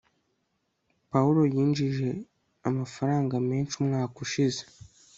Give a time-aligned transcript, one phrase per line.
[1.11, 2.07] pawulo yinjije
[2.69, 4.63] amafaranga menshi umwaka ushize